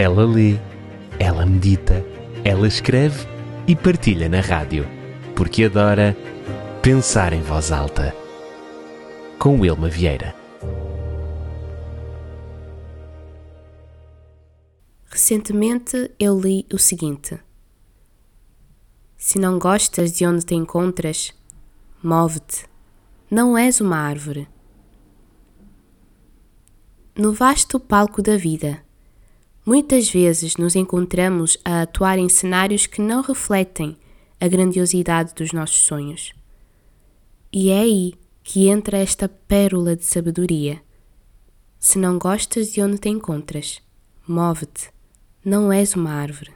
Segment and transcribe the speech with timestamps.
[0.00, 0.56] Ela lê,
[1.18, 2.06] ela medita,
[2.44, 3.26] ela escreve
[3.66, 4.86] e partilha na rádio,
[5.34, 6.16] porque adora
[6.80, 8.14] pensar em voz alta.
[9.40, 10.36] Com Wilma Vieira.
[15.10, 17.36] Recentemente eu li o seguinte:
[19.16, 21.34] Se não gostas de onde te encontras,
[22.00, 22.66] move-te.
[23.28, 24.46] Não és uma árvore.
[27.16, 28.86] No vasto palco da vida,
[29.68, 33.98] muitas vezes nos encontramos a atuar em cenários que não refletem
[34.40, 36.32] a grandiosidade dos nossos sonhos.
[37.52, 40.80] E é aí que entra esta pérola de sabedoria.
[41.78, 43.82] Se não gostas de onde te encontras,
[44.26, 44.88] move-te.
[45.44, 46.52] Não és uma árvore.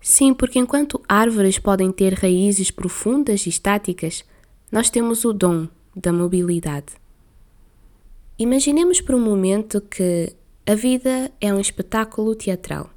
[0.00, 4.24] Sim, porque enquanto árvores podem ter raízes profundas e estáticas,
[4.70, 5.66] nós temos o dom
[5.96, 6.92] da mobilidade.
[8.38, 10.36] Imaginemos por um momento que
[10.70, 12.90] a vida é um espetáculo teatral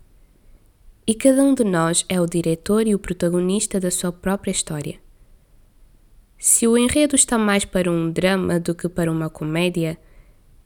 [1.08, 5.00] e cada um de nós é o diretor e o protagonista da sua própria história.
[6.38, 9.98] Se o enredo está mais para um drama do que para uma comédia,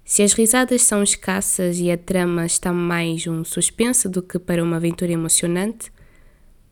[0.04, 4.62] se as risadas são escassas e a trama está mais um suspense do que para
[4.62, 5.90] uma aventura emocionante,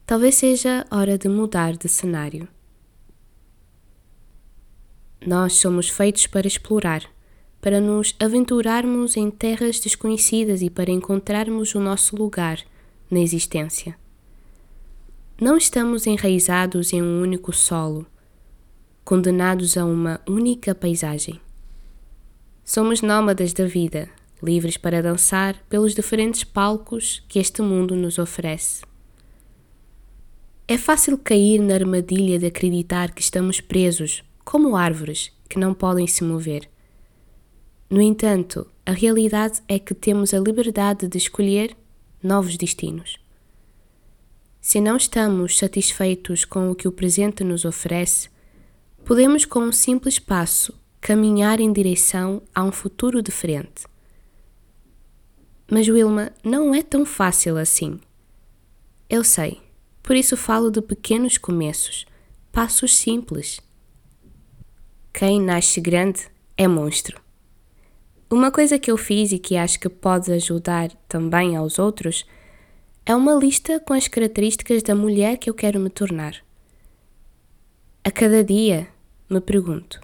[0.06, 2.46] talvez seja hora de mudar de cenário.
[5.26, 7.15] Nós somos feitos para explorar
[7.66, 12.60] para nos aventurarmos em terras desconhecidas e para encontrarmos o nosso lugar
[13.10, 13.98] na existência.
[15.42, 18.06] Não estamos enraizados em um único solo,
[19.04, 21.42] condenados a uma única paisagem.
[22.64, 24.10] Somos nómadas da vida,
[24.44, 28.84] livres para dançar pelos diferentes palcos que este mundo nos oferece.
[30.68, 36.06] É fácil cair na armadilha de acreditar que estamos presos, como árvores que não podem
[36.06, 36.70] se mover
[37.90, 41.76] no entanto, a realidade é que temos a liberdade de escolher
[42.22, 43.18] novos destinos.
[44.60, 48.30] Se não estamos satisfeitos com o que o presente nos oferece,
[49.04, 53.86] podemos, com um simples passo, caminhar em direção a um futuro diferente.
[55.70, 58.00] Mas, Wilma, não é tão fácil assim.
[59.08, 59.62] Eu sei,
[60.02, 62.08] por isso falo de pequenos começos,
[62.52, 63.60] passos simples.
[65.14, 66.28] Quem nasce grande
[66.58, 67.25] é monstro.
[68.30, 72.26] Uma coisa que eu fiz e que acho que pode ajudar também aos outros
[73.06, 76.44] é uma lista com as características da mulher que eu quero me tornar.
[78.04, 78.88] A cada dia
[79.30, 80.02] me pergunto: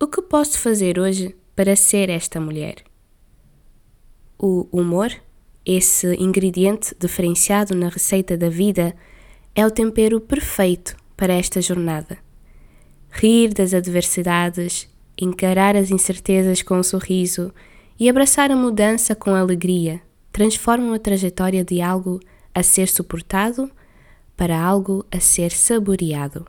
[0.00, 2.84] o que posso fazer hoje para ser esta mulher?
[4.38, 5.12] O humor,
[5.64, 8.94] esse ingrediente diferenciado na receita da vida,
[9.54, 12.18] é o tempero perfeito para esta jornada.
[13.10, 14.89] Rir das adversidades
[15.24, 17.52] encarar as incertezas com um sorriso
[17.98, 20.00] e abraçar a mudança com alegria
[20.32, 22.20] transformam a trajetória de algo
[22.54, 23.70] a ser suportado
[24.36, 26.46] para algo a ser saboreado.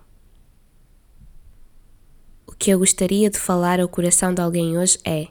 [2.47, 5.27] O que eu gostaria de falar ao coração de alguém hoje é: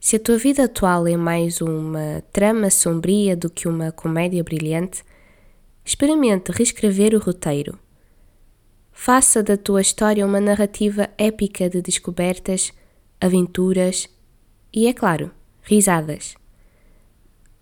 [0.00, 5.04] se a tua vida atual é mais uma trama sombria do que uma comédia brilhante,
[5.84, 7.78] experimente reescrever o roteiro
[8.98, 12.72] Faça da tua história uma narrativa épica de descobertas,
[13.20, 14.08] aventuras
[14.72, 15.30] e, é claro,
[15.62, 16.34] risadas.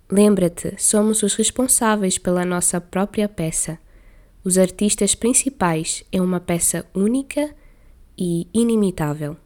[0.08, 3.80] Lembra-te, somos os responsáveis pela nossa própria peça.
[4.44, 7.54] Os artistas principais é uma peça única
[8.16, 9.36] e inimitável.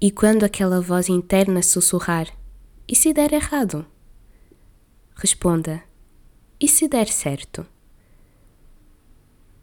[0.00, 2.26] E quando aquela voz interna sussurrar:
[2.86, 3.86] E se der errado?
[5.14, 5.84] Responda:
[6.58, 7.64] E se der certo?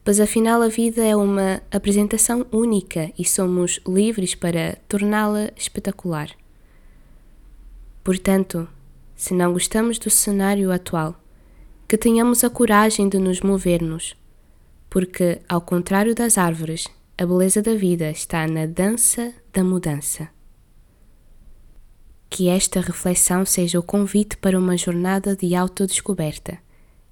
[0.08, 6.32] Pois afinal a vida é uma apresentação única e somos livres para torná-la espetacular.
[8.06, 8.70] Portanto,
[9.18, 11.22] se não gostamos do cenário atual,
[11.90, 14.16] que tenhamos a coragem de nos movermos,
[14.90, 20.30] porque, ao contrário das árvores, a beleza da vida está na dança da mudança.
[22.30, 26.60] Que esta reflexão seja o convite para uma jornada de autodescoberta,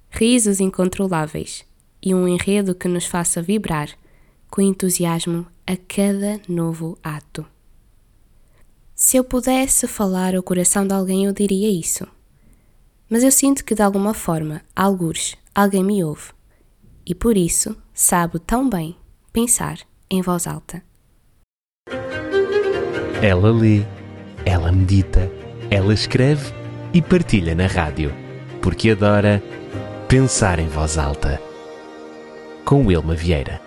[0.08, 1.66] risos incontroláveis
[2.06, 3.88] e um enredo que nos faça vibrar
[4.48, 7.44] com entusiasmo a cada novo ato.
[8.94, 12.06] Se eu pudesse falar ao coração de alguém, eu diria isso.
[13.10, 16.30] Mas eu sinto que de alguma forma, algures, alguém me ouve
[17.04, 18.96] e por isso sabe tão bem
[19.32, 20.80] pensar em voz alta.
[23.20, 23.82] Ela lê,
[24.44, 25.28] ela medita,
[25.68, 26.54] ela escreve
[26.94, 28.14] e partilha na rádio,
[28.62, 29.42] porque adora
[30.06, 31.45] pensar em voz alta
[32.66, 33.65] com Wilma Vieira.